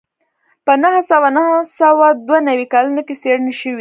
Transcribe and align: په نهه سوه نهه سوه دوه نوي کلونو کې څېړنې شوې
په 0.65 0.73
نهه 0.83 1.01
سوه 1.11 1.29
نهه 1.37 1.55
سوه 1.79 2.07
دوه 2.27 2.39
نوي 2.49 2.65
کلونو 2.73 3.01
کې 3.07 3.15
څېړنې 3.21 3.53
شوې 3.59 3.69